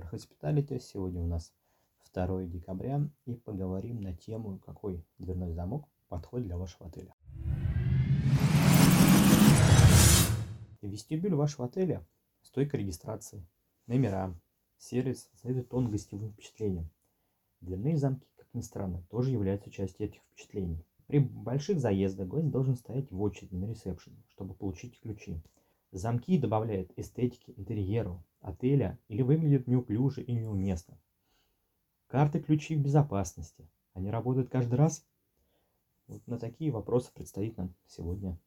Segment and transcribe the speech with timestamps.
[0.00, 0.78] Cyber Hospitality.
[0.80, 1.52] Сегодня у нас
[2.12, 7.14] 2 декабря и поговорим на тему, какой дверной замок подходит для вашего отеля.
[10.80, 12.04] Вестибюль вашего отеля,
[12.42, 13.46] стойка регистрации,
[13.86, 14.34] номера,
[14.78, 16.90] сервис создает тон гостевым впечатлением.
[17.60, 20.84] Дверные замки, как ни странно, тоже являются частью этих впечатлений.
[21.06, 25.40] При больших заездах гость должен стоять в очереди на ресепшн, чтобы получить ключи.
[25.92, 30.98] Замки добавляют эстетики интерьеру отеля или выглядят неуклюже и неуместно.
[32.06, 33.68] Карты ключи в безопасности.
[33.92, 35.04] Они работают каждый раз?
[36.06, 38.38] Вот на такие вопросы предстоит нам сегодня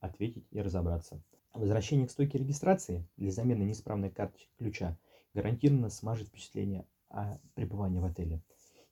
[0.00, 1.22] ответить и разобраться.
[1.52, 4.96] Возвращение к стойке регистрации для замены неисправной карточки ключа
[5.34, 8.42] гарантированно смажет впечатление о пребывании в отеле.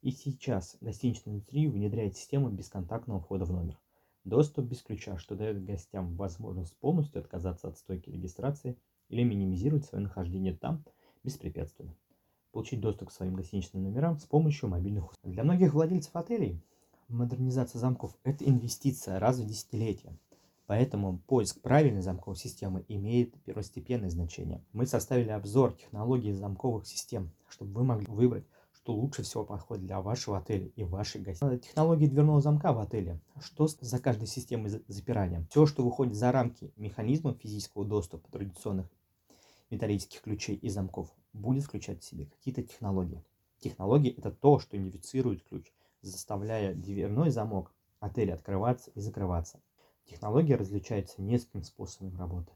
[0.02, 3.78] И сейчас гостиничная индустрия внедряет систему бесконтактного входа в номер.
[4.24, 8.76] Доступ без ключа, что дает гостям возможность полностью отказаться от стойки регистрации
[9.08, 10.84] или минимизировать свое нахождение там
[11.24, 11.94] беспрепятственно.
[12.52, 15.34] Получить доступ к своим гостиничным номерам с помощью мобильных устройств.
[15.34, 16.62] Для многих владельцев отелей
[17.08, 20.18] модернизация замков– это инвестиция раз в десятилетие.
[20.66, 24.62] Поэтому поиск правильной замковой системы имеет первостепенное значение.
[24.72, 28.44] Мы составили обзор технологий замковых систем, чтобы вы могли выбрать
[28.82, 31.58] что лучше всего подходит для вашего отеля и вашей гостиницы.
[31.58, 33.20] Технологии дверного замка в отеле.
[33.40, 35.46] Что за каждой системой запирания?
[35.50, 38.86] Все, что выходит за рамки механизмов физического доступа традиционных
[39.68, 43.22] металлических ключей и замков, будет включать в себе какие-то технологии.
[43.58, 49.60] Технологии– это то, что идентифицирует ключ, заставляя дверной замок отеля открываться и закрываться.
[50.06, 52.52] Технология различается несколькими способами работы.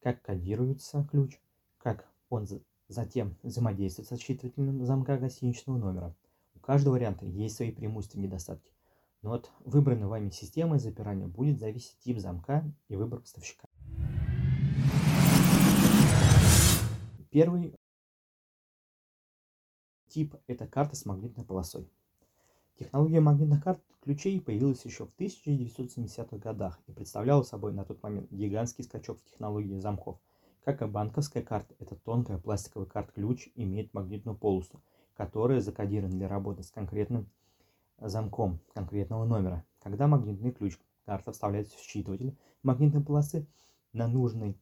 [0.00, 1.40] Как кодируется ключ,
[1.78, 2.46] как он
[2.88, 6.14] Затем взаимодействовать со считывателем замка гостиничного номера.
[6.54, 8.72] У каждого варианта есть свои преимущества и недостатки.
[9.22, 13.66] Но от выбранной вами системы запирания будет зависеть тип замка и выбор поставщика.
[17.30, 17.74] Первый
[20.08, 21.88] тип– это карта с магнитной полосой.
[22.78, 28.30] Технология магнитных карт ключей появилась еще в 1970-х годах и представляла собой на тот момент
[28.30, 30.20] гигантский скачок в технологии замков–
[30.64, 34.82] как и банковская карта, эта тонкая пластиковая карта-ключ имеет магнитную полосу,
[35.14, 37.28] которая закодирована для работы с конкретным
[37.98, 39.64] замком конкретного номера.
[39.80, 43.46] Когда магнитный ключ карта вставляется в считыватель магнитной полосы
[43.92, 44.56] на нужной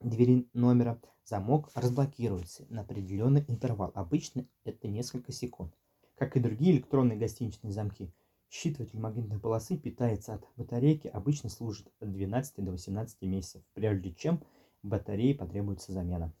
[0.00, 3.92] двери номера, замок разблокируется на определенный интервал.
[3.94, 5.72] Обычно это несколько секунд.
[6.16, 8.12] Как и другие электронные гостиничные замки,
[8.50, 14.42] считыватель магнитной полосы питается от батарейки, обычно служит от 12 до 18 месяцев, прежде чем
[14.82, 16.32] батареи потребуется замена.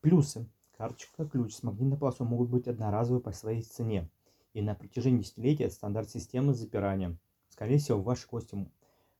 [0.00, 0.46] Плюсы.
[0.76, 4.08] Карточка ключ с магнитной полосой могут быть одноразовые по своей цене.
[4.54, 7.16] И на протяжении десятилетий это стандарт системы запирания.
[7.50, 8.66] Скорее всего, ваши гости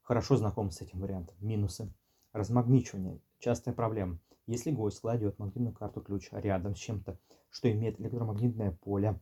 [0.03, 1.37] хорошо знакомы с этим вариантом.
[1.41, 1.93] Минусы.
[2.33, 3.21] Размагничивание.
[3.39, 4.19] Частая проблема.
[4.47, 7.19] Если гость кладет магнитную карту ключ рядом с чем-то,
[7.51, 9.21] что имеет электромагнитное поле,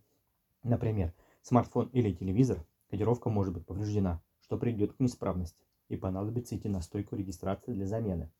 [0.63, 1.13] например,
[1.43, 6.81] смартфон или телевизор, кодировка может быть повреждена, что приведет к неисправности и понадобится идти на
[6.81, 8.31] стойку регистрации для замены.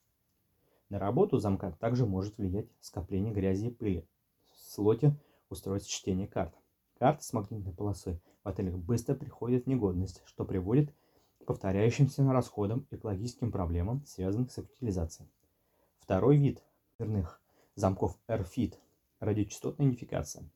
[0.91, 4.09] На работу замка также может влиять скопление грязи и пыли
[4.47, 5.15] в слоте
[5.51, 6.55] устройств чтения карт.
[6.99, 10.95] Карты с магнитной полосой в отелях быстро приходят в негодность, что приводит
[11.41, 15.29] к повторяющимся расходам и экологическим проблемам, связанным с утилизацией.
[15.99, 16.63] Второй вид
[16.97, 17.43] дверных
[17.75, 18.75] замков RFID–
[19.21, 20.51] радиочастотная идентификация.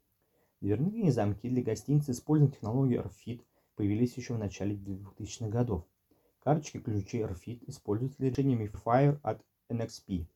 [0.62, 3.42] Дверные замки для гостиниц, используя технологию RFID,
[3.76, 5.84] появились еще в начале 2000-х годов.
[6.42, 10.26] Карточки ключей RFID используются для решения Fire от NXP.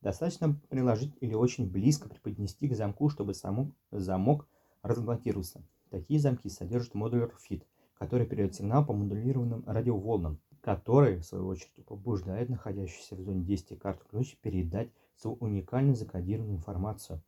[0.00, 4.46] Достаточно приложить или очень близко преподнести к замку, чтобы замок, замок
[4.82, 5.62] разблокировался.
[5.90, 7.62] Такие замки содержат модуль FIT,
[7.94, 13.76] который передает сигнал по модулированным радиоволнам, который, в свою очередь, побуждает находящуюся в зоне действия
[13.76, 17.22] карту ключ передать свою уникально закодированную информацию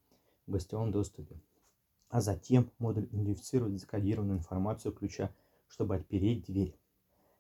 [0.47, 1.41] в гостевом доступе.
[2.09, 5.31] А затем модуль идентифицирует закодированную информацию ключа,
[5.69, 6.77] чтобы отпереть дверь.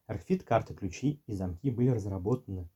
[0.08, 2.68] RFID карты ключи и замки были разработаны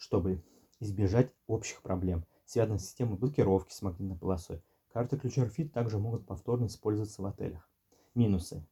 [0.00, 0.42] чтобы
[0.80, 4.62] избежать общих проблем, связанных с системой блокировки с магнитной полосой.
[4.92, 7.68] Карты ключа RFID также могут повторно использоваться в отелях.
[8.14, 8.66] Минусы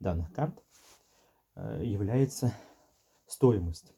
[0.00, 0.62] данных карт
[1.54, 2.52] э, является
[3.26, 3.94] стоимость.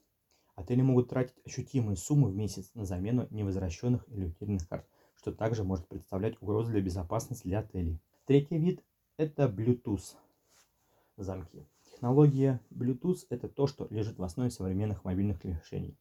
[0.56, 4.86] Отели могут тратить ощутимые суммы в месяц на замену невозвращенных или утерянных карт,
[5.16, 7.98] что также может представлять угрозу для безопасности для отелей.
[8.26, 8.84] Третий вид–
[9.16, 10.16] это Bluetooth
[11.16, 11.66] замки.
[11.90, 15.96] Технология Bluetooth– это то, что лежит в основе современных мобильных решений.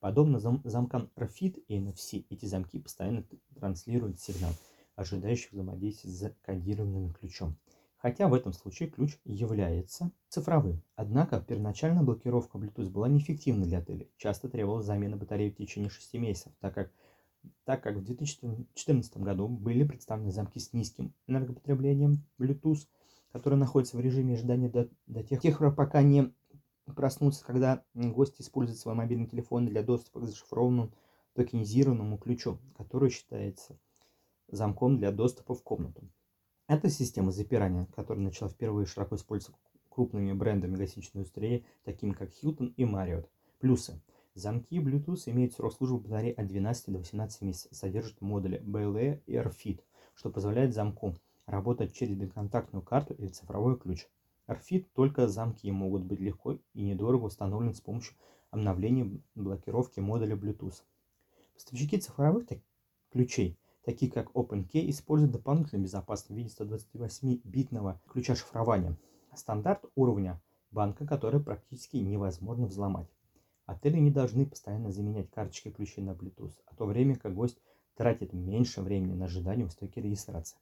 [0.00, 3.24] Подобно зам замкам RFID и NFC, эти замки постоянно
[3.56, 4.52] транслируют сигнал,
[4.94, 7.56] ожидающий взаимодействия с кодированным ключом.
[7.96, 10.82] Хотя в этом случае ключ является цифровым.
[10.94, 14.06] Однако первоначальная блокировка Bluetooth была неэффективна для отеля.
[14.16, 16.92] Часто требовалась замена батареи в течение 6 месяцев, так как
[17.64, 22.86] так как в 2014 году были представлены замки с низким энергопотреблением Bluetooth,
[23.32, 26.32] которые находятся в режиме ожидания до, до тех пор, пока не
[26.92, 30.92] проснутся, когда гость использует свой мобильный телефон для доступа к зашифрованному
[31.34, 33.78] токенизированному ключу, который считается
[34.48, 36.08] замком для доступа в комнату.
[36.66, 42.74] Эта система запирания, которая начала впервые широко использоваться крупными брендами гостиничной индустрии, такими как Hilton
[42.76, 43.28] и Marriott.
[43.58, 44.00] Плюсы.
[44.34, 49.34] Замки Bluetooth имеют срок службы батареи от 12 до 18 месяцев, содержат модули BLE и
[49.34, 49.80] RFID,
[50.14, 54.06] что позволяет замку работать через бесконтактную карту или цифровой ключ.
[54.48, 58.16] RFID только замки могут быть легко и недорого установлены с помощью
[58.50, 60.82] обновления блокировки модуля Bluetooth.
[61.54, 62.46] Поставщики цифровых
[63.12, 68.96] ключей, такие как OpenKey, используют дополнительную безопасность в виде 128-битного ключа шифрования.
[69.34, 70.40] Стандарт уровня
[70.70, 73.08] банка, который практически невозможно взломать.
[73.66, 77.60] Отели не должны постоянно заменять карточки ключей на Bluetooth, а то время как гость
[77.96, 80.56] тратит меньше времени на ожидание в стойке регистрации.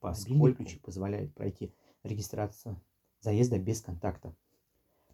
[0.00, 1.72] Поскольку ключи позволяют пройти
[2.02, 2.78] регистрацию
[3.24, 4.32] заезда без контакта.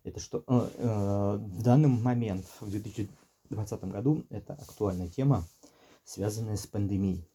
[0.04, 5.46] Это что э, э, в данный момент, в 2020 году, это актуальная тема,
[6.04, 7.26] связанная с пандемией.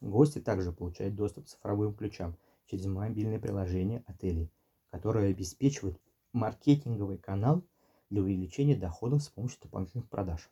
[0.00, 2.36] Гости также получают доступ к цифровым ключам
[2.66, 4.52] через мобильное приложение отелей,
[4.90, 5.98] которое обеспечивает
[6.32, 7.64] маркетинговый канал–
[8.10, 10.48] для увеличения доходов с помощью дополнительных продаж.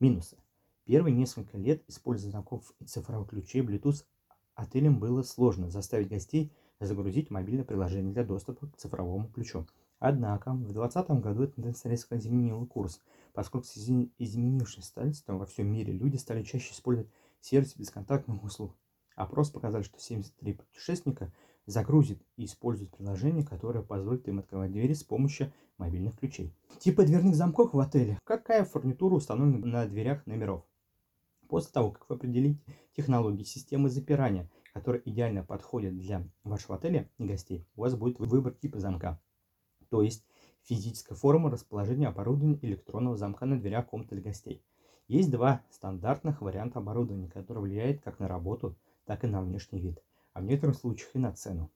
[0.00, 0.36] Минусы.
[0.84, 4.04] Первые несколько лет использования знаков и цифровых ключей Bluetooth
[4.54, 6.52] отелям было сложно заставить гостей
[6.86, 9.66] загрузить мобильное приложение для доступа к цифровому ключу.
[9.98, 13.00] Однако в 2020 году эта тенденция резко изменила курс,
[13.32, 18.74] поскольку с изменившимся статистикой во всем мире люди стали чаще использовать сервис бесконтактных услуг.
[19.14, 21.32] Опрос показал, что 73 путешественника
[21.66, 26.52] загрузит и использует приложение, которое позволит им открывать двери с помощью мобильных ключей.
[26.78, 28.18] Типы дверных замков в отеле.
[28.24, 30.64] Какая фурнитура установлена на дверях номеров?
[31.48, 32.60] После того, как вы определите
[32.96, 38.52] технологии системы запирания, которые идеально подходят для вашего отеля и гостей, у вас будет выбор
[38.54, 39.20] типа замка.
[39.90, 40.24] То есть
[40.62, 44.62] физическая форма расположения оборудования электронного замка на дверях комнаты для гостей.
[45.08, 50.02] Есть два стандартных варианта оборудования, которые влияют как на работу, так и на внешний вид
[50.32, 51.70] а в некоторых случаях и на цену.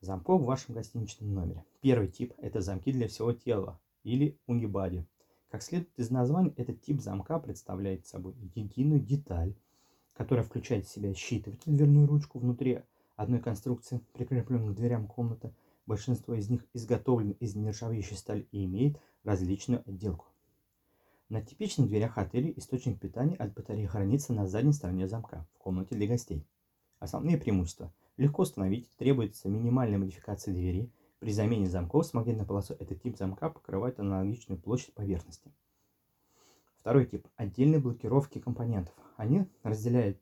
[0.00, 1.64] Замков в вашем гостиничном номере.
[1.80, 5.06] Первый тип– это замки для всего тела или унибади.
[5.48, 9.56] Как следует из названия, этот тип замка представляет собой единую деталь,
[10.16, 12.82] которая включает в себя считыватель, дверную ручку внутри
[13.16, 15.52] одной конструкции, прикрепленной к дверям комнаты.
[15.86, 20.26] Большинство из них изготовлены из нержавеющей стали и имеет различную отделку.
[21.28, 25.94] На типичных дверях отелей источник питания от батареи хранится на задней стороне замка в комнате
[25.94, 26.46] для гостей.
[26.98, 27.92] Основные преимущества.
[28.16, 30.90] Легко установить, требуется минимальная модификация двери.
[31.18, 35.52] При замене замков с магнитной полосой этот тип замка покрывает аналогичную площадь поверхности.
[36.86, 38.94] Второй тип– отдельные блокировки компонентов.
[39.16, 40.20] Они разделяют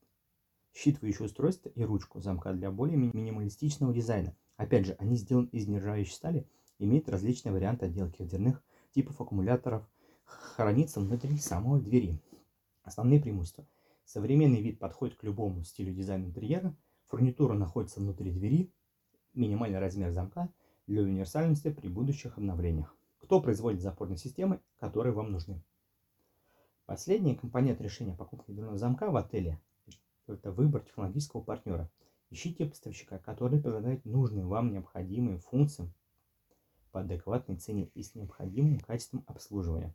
[0.73, 4.35] считывающее устройство и ручку замка для более минималистичного дизайна.
[4.57, 8.63] Опять же, они сделаны из нержавеющей стали, имеют различные варианты отделки дверных
[8.95, 9.87] типов аккумуляторов,
[10.25, 12.19] хранится внутри самой двери.
[12.83, 13.69] Основные преимущества.
[14.07, 16.75] Современный вид подходит к любому стилю дизайна интерьера.
[17.09, 18.73] Фурнитура находится внутри двери.
[19.35, 20.49] Минимальный размер замка
[20.87, 22.97] для универсальности при будущих обновлениях.
[23.19, 25.63] Кто производит запорные системы, которые вам нужны?
[26.87, 29.59] Последний компонент решения покупки дверного замка в отеле–
[30.27, 31.91] это выбор технологического партнера.
[32.29, 35.91] Ищите поставщика, который предлагает нужные вам необходимые функции
[36.93, 39.95] по адекватной цене и с необходимым качеством обслуживания.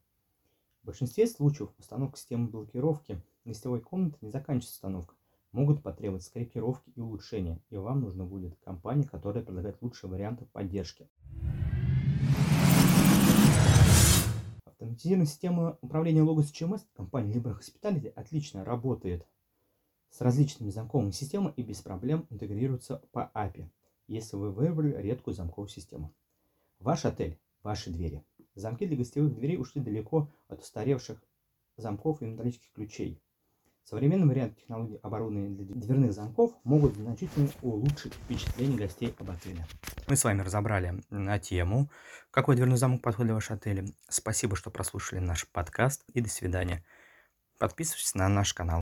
[0.82, 5.14] В большинстве случаев установка системы блокировки гостевой комнаты не заканчивается установка.
[5.52, 11.08] Могут потребоваться корректировки и улучшения, и вам нужна будет компания, которая предлагает лучшие варианты поддержки.
[15.00, 19.26] Автоматизированная система управления Logos CMS компании Libre Hospitality отлично работает
[20.10, 23.70] с различными замковыми системами и без проблем интегрируется по API,
[24.08, 26.14] если вы выбрали редкую замковую систему.
[26.80, 28.26] Ваш отель, ваши двери.
[28.56, 31.24] Замки для гостевых дверей ушли далеко от устаревших
[31.78, 33.22] замков и металлических ключей.
[33.90, 39.66] Современный вариант технологии оборудования для дверных замков могут значительно улучшить впечатление гостей об отеле.
[40.08, 41.90] Мы с вами разобрали на тему,
[42.30, 43.86] какой дверной замок подходит для вашего отеля.
[44.08, 46.86] Спасибо, что прослушали наш подкаст и до свидания.
[47.58, 48.78] Подписывайтесь на наш канал.